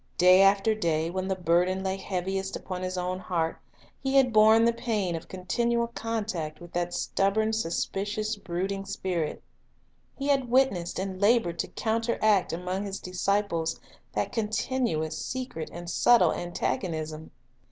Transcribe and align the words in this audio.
Day 0.17 0.41
after 0.41 0.73
day, 0.73 1.11
when 1.11 1.27
the 1.27 1.35
burden 1.35 1.83
lay 1.83 1.95
heaviest 1.95 2.55
upon 2.55 2.81
His 2.81 2.97
own 2.97 3.19
heart, 3.19 3.59
He 3.99 4.15
had 4.15 4.33
borne 4.33 4.65
the 4.65 4.73
pain 4.73 5.15
of 5.15 5.27
continual 5.27 5.89
contact 5.89 6.59
with 6.59 6.73
that 6.73 6.91
stubborn, 6.91 7.51
suspi 7.51 8.07
cious, 8.07 8.35
brooding 8.35 8.83
spirit; 8.83 9.43
He 10.17 10.27
had 10.27 10.49
witnessed 10.49 10.97
and 10.97 11.21
labored 11.21 11.59
to 11.59 11.67
counteract 11.67 12.51
among 12.51 12.83
His 12.85 12.99
disciples 12.99 13.79
that 14.13 14.31
continuous, 14.31 15.23
secret, 15.23 15.69
and 15.71 15.87
subtle 15.87 16.33
antagonism. 16.33 17.29